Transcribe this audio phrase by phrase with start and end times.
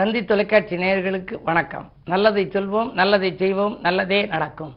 [0.00, 1.86] தந்தி தொலைக்காட்சி நேயர்களுக்கு வணக்கம்.
[2.04, 4.70] நல்லதை சொல்வோம் நல்லதை செய்வோம் நல்லதே நடக்கும்.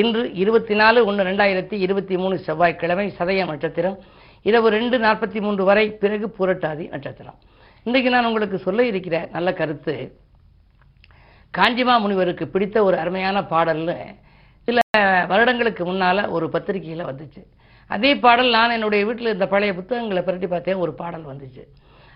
[0.00, 3.96] இன்று இருபத்தி நாலு ஒன்று ரெண்டாயிரத்தி இருபத்தி மூணு செவ்வாய்க்கிழமை சதய நட்சத்திரம்.
[4.42, 7.38] இரவு ரெண்டு நாற்பத்தி மூன்று வரை பிறகு புரட்டாதி நட்சத்திரம்.
[7.84, 9.94] இன்றைக்கு நான் உங்களுக்கு சொல்ல இருக்கிற நல்ல கருத்து
[11.50, 13.98] காஞ்சிமா முனிவருக்கு பிடித்த ஒரு அருமையான பாடல்னு
[14.64, 14.80] சில
[15.26, 17.42] வருடங்களுக்கு முன்னால் ஒரு பத்திரிகையில் வந்துச்சு.
[17.86, 21.64] அதே பாடல் நான் என்னுடைய வீட்டில் இந்த பழைய புத்தகங்களை புரட்டி பார்த்தேன் ஒரு பாடல் வந்துச்சு.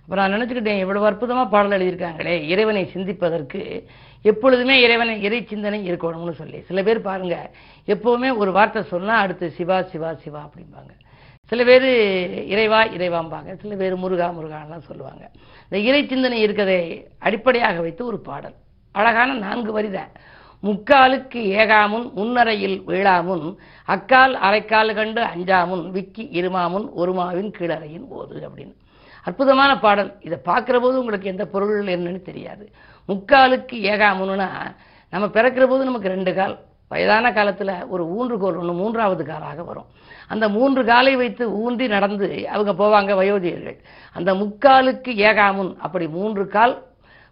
[0.08, 3.58] அப்போ நான் நினச்சிக்கிட்டேன் இவ்வளவு அற்புதமாக பாடல் எழுதியிருக்காங்களே இறைவனை சிந்திப்பதற்கு
[4.30, 6.58] எப்பொழுதுமே இறைவனை இறை சிந்தனை இருக்கணும்னு சொல்லி.
[6.68, 7.50] சில பேர் பாருங்கள்
[7.94, 10.92] எப்போவுமே ஒரு வார்த்தை சொன்னால் அடுத்து சிவா சிவா சிவா அப்படிம்பாங்க.
[11.52, 11.86] சில பேர்
[12.54, 13.50] இறைவா இறைவாம்பாங்க.
[13.60, 15.22] சில பேர் முருகா முருகான்லாம் சொல்லுவாங்க.
[15.66, 16.80] இந்த இறை சிந்தனை இருக்கதை
[17.26, 18.56] அடிப்படையாக வைத்து ஒரு பாடல்.
[18.94, 20.12] அழகான நான்கு வரிதான்
[20.62, 23.46] முக்காலுக்கு ஏகாமுன் முன்னறையில் வீழாமுன்
[23.88, 28.76] அக்கால் அரைக்கால் கண்டு அஞ்சாமுன் விக்கி இருமாமுன் ஒருமாவின் கீழறையின் ஓது அப்படின்னு.
[29.28, 30.10] அற்புதமான பாடல்.
[30.26, 32.64] இதை பார்க்குற போது உங்களுக்கு எந்த பொருள் என்னன்னு தெரியாது.
[33.10, 34.48] முக்காலுக்கு ஏகாமுன்னா
[35.12, 36.56] நம்ம பிறக்கிற போது நமக்கு ரெண்டு கால்.
[36.92, 39.88] வயதான காலத்தில் ஒரு ஊன்றுகோல் ஒன்று மூன்றாவது காலாக வரும்.
[40.32, 43.78] அந்த மூன்று காலை வைத்து ஊன்றி நடந்து அவங்க போவாங்க வயோதிகர்கள்.
[44.16, 46.74] அந்த முக்காலுக்கு ஏகாமுன் அப்படி மூன்று கால்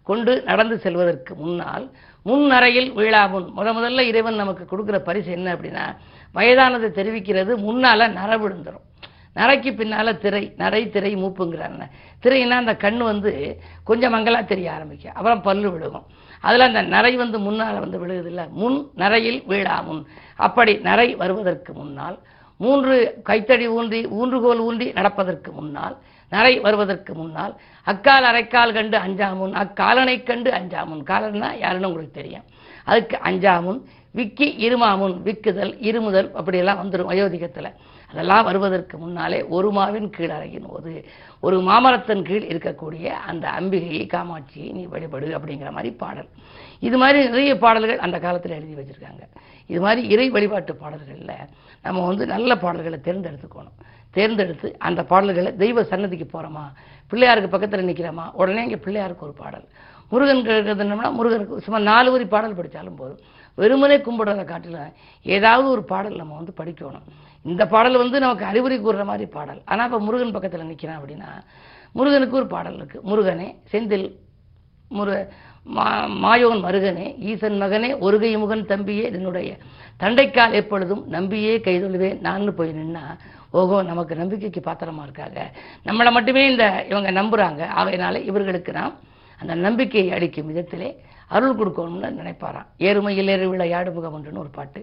[0.09, 1.85] கொண்டு நடந்து செல்வதற்கு முன்னால்
[2.25, 3.47] முன்னறையில் வீழாமுன்.
[3.57, 5.85] முத முதல்ல இறைவன் நமக்கு கொடுக்குற பரிசு என்ன அப்படின்னா
[6.35, 8.86] வயதானதை தெரிவிக்கிறது முன்னால் நரவிழுந்துடும்
[9.39, 11.83] நரைக்கு பின்னால திரை நரை திரை மூப்புங்கிறாங்க
[12.23, 13.31] திரைன்னா அந்த கண் வந்து
[13.89, 15.15] கொஞ்சம் மங்கலாக தெரிய ஆரம்பிக்கும்.
[15.17, 16.07] அப்புறம் பல்லு விழுகும்.
[16.43, 18.41] அதில் அந்த நரை வந்து முன்னால் வந்து விழுகுதில்ல.
[18.61, 20.01] முன் நரையில் வீழாமுன்
[20.47, 22.17] அப்படி நரை வருவதற்கு முன்னால்
[22.59, 25.95] மூன்று கைத்தடி ஊன்றி ஊன்றுகோல் ஊன்றி நடப்பதற்கு முன்னால்
[26.31, 27.53] நரை வருவதற்கு முன்னால்
[27.87, 32.45] அக்கால் அரைக்கால் கண்டு அஞ்சாமுன் அக்காலனை கண்டு அஞ்சாமுன் காலன்னா யாருன்னு உங்களுக்கு தெரியும்.
[32.91, 33.79] அதுக்கு அஞ்சாமுன்
[34.17, 37.69] விக்கி இருமாமுன் விக்குதல் இருமுதல் அப்படியெல்லாம் வந்துடும் வயோதிகத்தில்
[38.11, 40.91] அதெல்லாம் வருவதற்கு முன்னாலே ஒரு மாவின் கீழ் அறையின் போது
[41.45, 46.29] ஒரு மாமரத்தின் கீழ் இருக்கக்கூடிய அந்த அம்பிகையை காமாட்சியை நீ வழிபடு அப்படிங்கிற மாதிரி பாடல்.
[46.87, 49.23] இது மாதிரி நிறைய பாடல்கள் அந்த காலத்தில் எழுதி வச்சுருக்காங்க.
[49.71, 51.35] இது மாதிரி இறை வழிபாட்டு பாடல்களில்
[51.85, 53.77] நம்ம வந்து நல்ல பாடல்களை தேர்ந்தெடுத்துக்கணும்.
[54.17, 56.65] தேர்ந்தெடுத்து அந்த பாடல்களை தெய்வ சன்னதிக்கு போகிறோமா
[57.11, 59.65] பிள்ளையாருக்கு பக்கத்தில் நிற்கிறோமா உடனே இங்கே பிள்ளையாருக்கு ஒரு பாடல்.
[60.11, 63.21] முருகன் என்னன்னா முருகனுக்கு சும்மா நாலு வரி பாடல் படித்தாலும் போதும்.
[63.57, 64.81] வெறுமனே கும்பிடுறத காட்டில்
[65.25, 67.07] ஏதாவது ஒரு பாடல் நம்ம வந்து படிக்கணும்.
[67.45, 69.61] இந்த பாடல் வந்து நமக்கு அறிவுரை கூறுற மாதிரி பாடல்.
[69.71, 71.31] ஆனால் இப்போ முருகன் பக்கத்தில் நிற்கிறான் அப்படின்னா
[71.97, 74.07] முருகனுக்கு ஒரு பாடல் இருக்குது முருகனே செந்தில்
[74.97, 75.15] முரு
[75.75, 75.85] மா
[76.23, 79.49] மாயோன் மருகனே ஈசன் மகனே ஒருகை முகன் தம்பியே என்னுடைய
[80.01, 82.19] தண்டைக்கால் எப்பொழுதும் நம்பியே கைதொழுவேன்.
[82.27, 83.03] நான் போய் நின்னா
[83.59, 85.39] ஓஹோ நமக்கு நம்பிக்கைக்கு பாத்திரமா இருக்காங்க.
[85.87, 88.95] நம்மளை மட்டுமே இந்த இவங்க நம்புகிறாங்க ஆகையினால இவர்களுக்கு நாம்
[89.41, 90.89] அந்த நம்பிக்கையை அளிக்கும் விதத்திலே
[91.35, 92.67] அருள் கொடுக்கணும்னு நினைப்பாராம்.
[92.87, 94.81] ஏறுமையில் ஏறு விளையாடு முகம் ஒன்றுன்னு ஒரு பாட்டு.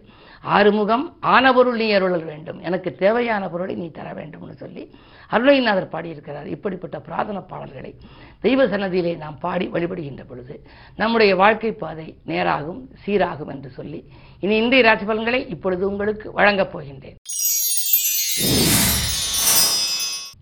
[0.55, 2.59] ஆறுமுகம் ஆன பொருள் நீ அருளல் வேண்டும்.
[2.69, 4.82] எனக்கு தேவையான பொருளை நீ தர வேண்டும்னு சொல்லி
[5.31, 6.49] அருளைநாதர் பாடியிருக்கிறார்.
[6.56, 7.93] இப்படிப்பட்ட பிரார்த்தன பாடல்களை
[8.41, 10.56] தெய்வ சன்னதியிலே நாம் பாடி வழிபடுகின்ற பொழுது
[10.97, 14.03] நம்முடைய வாழ்க்கை பாதை நேராகும் சீராகும் என்று சொல்லி
[14.41, 17.19] இனி இந்திய ராசி பலன்களை இப்பொழுது உங்களுக்கு வழங்கப் போகின்றேன்.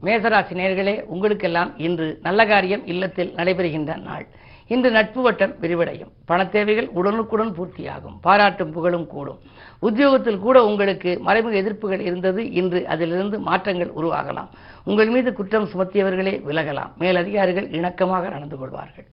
[0.06, 4.26] மேசராசி நேர்களே உங்களுக்கெல்லாம் இன்று நல்ல காரியம் இல்லத்தில் நடைபெறுகின்ற நாள்.
[4.72, 6.12] இன்று நட்பு வட்டம் விரிவடையும்.
[6.28, 8.16] பணத்தேவைகள் உடனுக்குடன் பூர்த்தியாகும்.
[8.20, 9.40] பாராட்டும் புகழும் கூடும்.
[9.78, 12.42] உத்தியோகத்தில் கூட உங்களுக்கு மறைமுக எதிர்ப்புகள் இருந்தது.
[12.60, 14.48] இன்று அதிலிருந்து மாற்றங்கள் உருவாகலாம்.
[14.84, 16.92] உங்கள் மீது குற்றம் சுமத்தியவர்களே விலகலாம்.
[16.98, 19.06] மேலதிகாரிகள் இணக்கமாக நடந்து கொள்வார்கள்.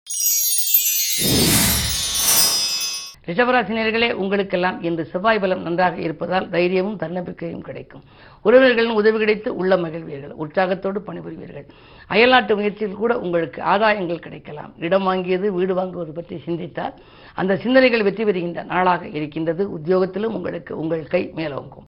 [3.30, 8.04] ரிஷபராசினியர்களே உங்களுக்கெல்லாம் இன்று செவ்வாய் பலம் நன்றாக இருப்பதால் தைரியமும் தன்னம்பிக்கையும் கிடைக்கும்.
[8.46, 11.68] உறவினர்களின் உதவி கிடைத்து உள்ள மகிழ்வீர்கள் உற்சாகத்தோடு பணிபுரிவீர்கள்.
[12.14, 14.72] அயல்நாட்டு முயற்சியில் கூட உங்களுக்கு ஆதாயங்கள் கிடைக்கலாம்.
[14.88, 16.96] இடம் வாங்கியது வீடு வாங்குவது பற்றி சிந்தித்தால்
[17.42, 19.66] அந்த சிந்தனைகள் வெற்றி பெறுகின்ற நாளாக இருக்கின்றது.
[19.78, 21.88] உத்தியோகத்திலும் உங்களுக்கு உங்கள் கை மேலோங்கும்.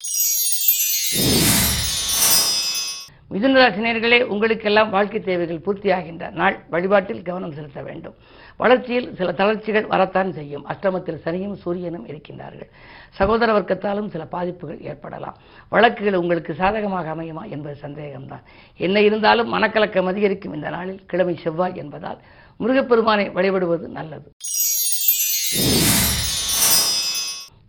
[3.34, 6.58] மிதுனராசினியர்களே உங்களுக்கெல்லாம் வாழ்க்கை தேவைகள் பூர்த்தியாகின்ற நாள்.
[6.74, 8.16] வழிபாட்டில் கவனம் செலுத்த வேண்டும்.
[8.58, 10.68] வளர்ச்சியில் சில தளர்ச்சிகள் வரத்தான் செய்யும்.
[10.70, 12.70] அஷ்டமத்தில் சனியும் சூரியனும் இருக்கின்றார்கள்.
[13.10, 15.38] சகோதர வர்க்கத்தாலும் சில பாதிப்புகள் ஏற்படலாம்.
[15.70, 18.44] வழக்குகள் உங்களுக்கு சாதகமாக அமையுமா என்பது சந்தேகம்தான்.
[18.78, 21.06] என்ன இருந்தாலும் மனக்கலக்கம் அதிகரிக்கும் இந்த நாளில்.
[21.06, 22.20] கிழமை செவ்வாய் என்பதால்
[22.60, 24.32] முருகப்பெருமானை வழிபடுவது நல்லது.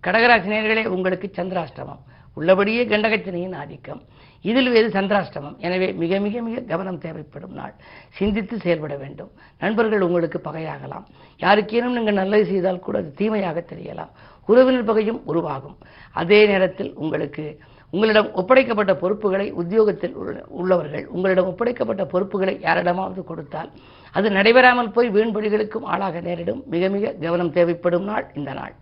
[0.02, 2.02] கடகராசினியர்களே உங்களுக்கு சந்திராஷ்டமம்.
[2.38, 4.03] உள்ளபடியே கண்டகச்சனையின் ஆதிக்கம்.
[4.49, 5.56] இதில் வேறு சந்திராஷ்டமம்.
[5.67, 7.75] எனவே மிக மிக மிக கவனம் தேவைப்படும் நாள்.
[8.19, 9.31] சிந்தித்து செயல்பட வேண்டும்.
[9.62, 11.06] நண்பர்கள் உங்களுக்கு பகையாகலாம்.
[11.44, 14.12] யாருக்கேனும் நீங்கள் நல்லது செய்தால் கூட அது தீமையாக தெரியலாம்.
[14.49, 15.79] உறவினர் பகையும் உருவாகும்.
[16.21, 17.47] அதே நேரத்தில் உங்களுக்கு
[17.93, 20.15] உங்களிடம் ஒப்படைக்கப்பட்ட பொறுப்புகளை உத்தியோகத்தில்
[20.61, 23.71] உள்ளவர்கள் உங்களிடம் ஒப்படைக்கப்பட்ட பொறுப்புகளை யாரிடமாவது கொடுத்தால்
[24.19, 26.62] அது நடைபெறாமல் போய் வீண்படிகளுக்கும் ஆளாக நேரிடும்.
[26.75, 28.75] மிக மிக கவனம் தேவைப்படும் நாள் இந்த நாள்.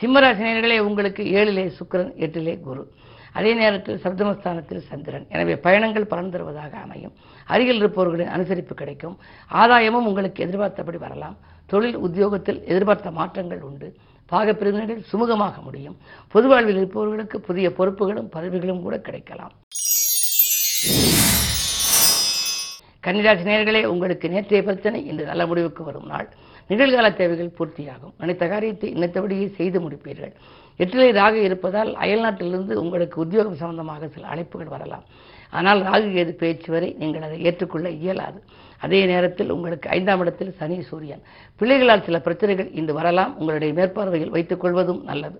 [0.00, 2.82] சிம்மராசினியர்களே உங்களுக்கு ஏழிலே சுக்கிரன் எட்டிலே குரு.
[3.38, 5.26] அதே நேரத்தில் சப்தமஸ்தானத்தில் சந்திரன்.
[5.34, 7.14] எனவே பயணங்கள் பலன் தருவதாக அமையும்.
[7.52, 9.16] அருகில் இருப்பவர்களின் அனுசரிப்பு கிடைக்கும்.
[9.60, 11.36] ஆதாயமும் உங்களுக்கு எதிர்பார்த்தபடி வரலாம்.
[11.72, 13.88] தொழில் உத்தியோகத்தில் எதிர்பார்த்த மாற்றங்கள் உண்டு.
[14.32, 15.96] பாகப்பிரிவினர்கள் சுமூகமாக முடியும்.
[16.32, 19.54] பொது வாழ்வில் இருப்பவர்களுக்கு புதிய பொறுப்புகளும் பதவிகளும் கூட கிடைக்கலாம்.
[23.06, 26.28] கன்னிராசி நேர்களே உங்களுக்கு நேற்றைய பிரச்சனை இன்று நல்ல முடிவுக்கு வரும் நாள்.
[26.70, 28.14] நிகழ்கால தேவைகள் பூர்த்தியாகும்.
[28.22, 30.32] அனைத்த காரியத்தை நினைத்தபடியே செய்து முடிப்பீர்கள்.
[30.82, 35.04] எட்டிலை ராகு இருப்பதால் அயல்நாட்டிலிருந்து உங்களுக்கு உத்தியோகம் சம்பந்தமாக சில அழைப்புகள் வரலாம்.
[35.58, 38.40] ஆனால் ராகு கேது பேச்சு வரை நீங்கள் அதை ஏற்றுக்கொள்ள இயலாது.
[38.84, 41.22] அதே நேரத்தில் உங்களுக்கு ஐந்தாம் இடத்தில் சனி சூரியன்.
[41.60, 43.32] பிள்ளைகளால் சில பிரச்சனைகள் இன்று வரலாம்.
[43.38, 45.38] உங்களுடைய மேற்பார்வையில் வைத்துக் கொள்வதும் நல்லது.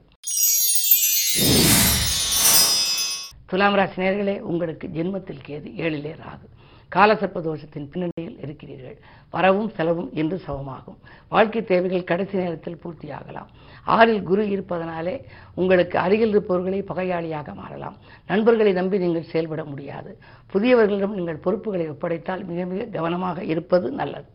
[3.51, 6.47] துலாம் ராசி நேர்களே உங்களுக்கு ஜென்மத்தில் கேது ஏழிலே ராகு.
[6.95, 8.26] காலசர்ப்ப தோஷத்தின் பின்னணி
[8.57, 8.99] இருக்கிறீர்கள்
[9.31, 10.99] வரவும் செலவும் என்று சமமாகும்.
[11.29, 13.49] வாழ்க்கை தேவைகள் கடைசி நேரத்தில் பூர்த்தியாகலாம்.
[13.85, 15.15] ஆறில் குரு இருப்பதனாலே
[15.55, 17.97] உங்களுக்கு அருகில் இருப்பவர்களை பகையாளியாக மாறலாம்.
[18.27, 20.19] நண்பர்களை நம்பி நீங்கள் செயல்பட முடியாது.
[20.53, 24.29] புதியவர்களிடம் நீங்கள் பொறுப்புகளை ஒப்படைத்தால் மிக மிக கவனமாக இருப்பது நல்லது.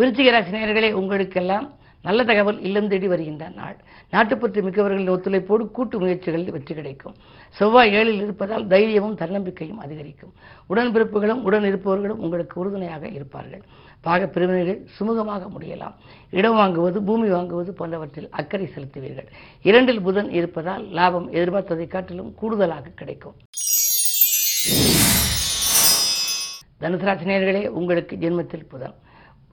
[0.00, 1.68] விருச்சிக ராசி உங்களுக்கெல்லாம்
[2.06, 3.76] நல்ல தகவல் இல்லம் தேடி வருகின்ற நாள்.
[4.10, 7.14] நாட்டுப்பற்று மிக்கவர்களின் ஒத்துழைப்போடு கூட்டு முயற்சிகளில் வெற்றி கிடைக்கும்.
[7.50, 10.32] செவ்வாய் ஏழில் இருப்பதால் தைரியமும் தன்னம்பிக்கையும் அதிகரிக்கும்.
[10.68, 13.62] உடன்பிறப்புகளும் உடன் இருப்பவர்களும் உங்களுக்கு உறுதுணையாக இருப்பார்கள்.
[14.00, 15.94] பாக பிரிவினைகள் சுமூகமாக முடியலாம்.
[16.30, 19.28] இடம் வாங்குவது பூமி வாங்குவது போன்றவற்றில் அக்கறை செலுத்துவீர்கள்.
[19.62, 23.36] இரண்டில் புதன் இருப்பதால் லாபம் எதிர்பார்த்ததை காட்டிலும் கூடுதலாக கிடைக்கும்.
[26.82, 28.94] தனுசராசினியர்களே உங்களுக்கு ஜென்மத்தில் புதன்.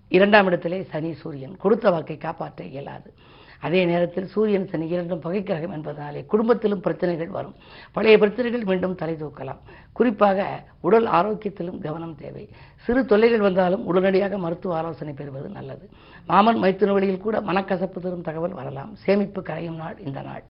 [0.08, 1.56] இரண்டாம் இடத்திலே சனி சூரியன்.
[1.58, 3.14] கொடுத்த வாக்கை காப்பாற்ற இயலாது.
[3.60, 7.56] அதே நேரத்தில் சூரியன் சனி இரண்டும் பகைக்கிரகம் என்பதனாலே குடும்பத்திலும் பிரச்சனைகள் வரும்.
[7.92, 9.62] பழைய பிரச்சனைகள் மீண்டும் தலை தூக்கலாம்.
[9.92, 12.50] குறிப்பாக உடல் ஆரோக்கியத்திலும் கவனம் தேவை.
[12.86, 15.90] சிறு தொல்லைகள் வந்தாலும் உடனடியாக மருத்துவ ஆலோசனை பெறுவது நல்லது.
[16.28, 18.96] மாமன் மைத்துன வழியில் கூட மனக்கசப்பு தரும் தகவல் வரலாம்.
[18.96, 20.44] சேமிப்பு கரையும் நாள் இந்த நாள்.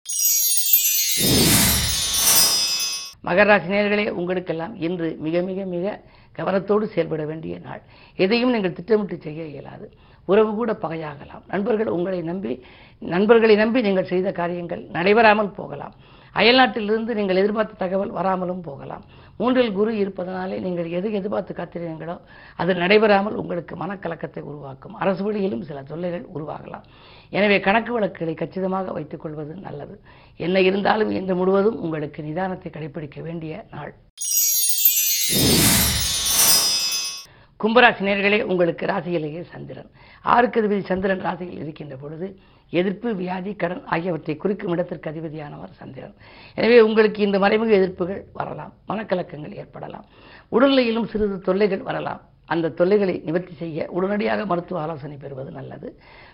[3.26, 6.00] மகராசி நேர்களே உங்களுக்கெல்லாம் இன்று மிக மிக மிக
[6.38, 7.82] கவனத்தோடு செயல்பட வேண்டிய நாள்.
[8.25, 9.86] எதையும் நீங்கள் திட்டமிட்டு செய்ய இயலாது.
[10.31, 11.44] உறவு கூட பகையாகலாம்.
[11.52, 12.52] நண்பர்கள் உங்களை நம்பி
[13.14, 15.94] நண்பர்களை நம்பி நீங்கள் செய்த காரியங்கள் நடைபெறாமல் போகலாம்.
[16.38, 19.04] அயல்நாட்டிலிருந்து நீங்கள் எதிர்பார்த்த தகவல் வராமலும் போகலாம்.
[19.38, 22.16] மூன்றில் குரு இருப்பதனாலே நீங்கள் எது எதிர்பார்த்து காத்திருந்தீங்களோ
[22.62, 24.94] அது நடைபெறாமல் உங்களுக்கு மனக்கலக்கத்தை உருவாக்கும்.
[25.02, 26.86] அரசு வழியிலும் சில தொல்லைகள் உருவாகலாம்.
[27.36, 29.96] எனவே கணக்கு வழக்குகளை கச்சிதமாக வைத்துக் கொள்வது நல்லது.
[30.46, 33.94] என்ன இருந்தாலும் இன்று முழுவதும் உங்களுக்கு நிதானத்தை கடைபிடிக்க வேண்டிய நாள்.
[37.64, 39.90] கும்பராசி நேர்களே உங்களுக்கு ராசியிலேயே சந்திரன்.
[40.34, 42.26] ஆறுக்கு அதிபதி சந்திரன் ராசியில் இருக்கின்ற பொழுது
[42.72, 46.14] எதிர்ப்பு வியாதி கடன் ஆகியவற்றை குறிக்கும் இடத்திற்கு அதிபதியானவர் சந்திரன்.
[46.58, 50.06] எனவே உங்களுக்கு இந்த மறைமுக எதிர்ப்புகள் வரலாம் மனக்கலக்கங்கள் ஏற்படலாம்
[50.55, 52.22] உடல்நிலையிலும் சிறிது தொல்லைகள் வரலாம்.
[52.52, 55.88] அந்த தொல்லைகளை நிவர்த்தி செய்ய உடனடியாக மருத்துவ ஆலோசனை பெறுவது நல்லது.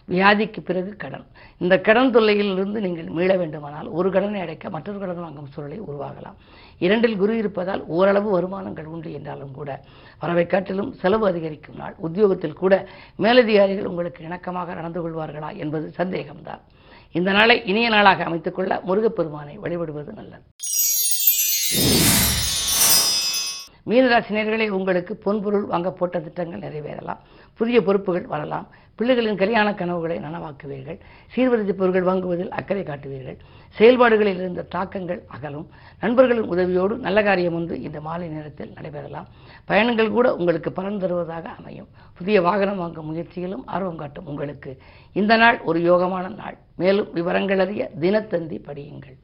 [0.09, 1.27] வியாதிக்கு பிறகு கடன்.
[1.59, 6.39] இந்த கடன் தொல்லையிலிருந்து நீங்கள் மீள வேண்டுமானால் ஒரு கடனை அடைக்க மற்றொரு கடன் வாங்கும் சூழலை உருவாகலாம்.
[6.79, 9.71] இரண்டில் குரு இருப்பதால் ஓரளவு வருமானங்கள் உண்டு என்றாலும் கூட
[10.19, 11.95] வரவை காட்டிலும் செலவு அதிகரிக்கும் நாள்.
[11.99, 12.75] உத்தியோகத்தில் கூட
[13.17, 16.65] மேலதிகாரிகள் உங்களுக்கு இணக்கமாக நடந்து கொள்வார்களா என்பது சந்தேகம்தான்.
[17.13, 20.45] இந்த நாளை இனிய நாளாக அமைத்துக்கொள்ள முருகப்பெருமானை வழிபடுவது நல்லது.
[23.87, 27.19] மீனராசினியர்களே உங்களுக்கு பொன்பொருள் வாங்க போட்ட திட்டங்கள் நிறைவேறலாம்.
[27.55, 28.67] புதிய பொறுப்புகள் வரலாம்.
[28.99, 30.99] பிள்ளைகளின் கல்யாண கனவுகளை நனவாக்குவீர்கள்.
[31.37, 33.37] சீர்வரிசை பொருட்கள் வாங்குவதில் அக்கறை காட்டுவீர்கள்.
[33.69, 35.69] செயல்பாடுகளில் இருந்த தாக்கங்கள் அகலும்.
[36.01, 39.27] நண்பர்களின் உதவியோடு நல்ல காரியம் ஒன்று இந்த மாலை நேரத்தில் நடைபெறலாம்.
[39.65, 41.89] பயணங்கள் கூட உங்களுக்கு பலன் தருவதாக அமையும்.
[42.15, 44.79] புதிய வாகனம் வாங்கும் முயற்சியிலும் ஆர்வம் காட்டும் உங்களுக்கு.
[45.13, 46.57] இந்த நாள் ஒரு யோகமான நாள்.
[46.77, 49.17] மேலும் விவரங்கள் அறிய தினத்தந்தி படியுங்கள்.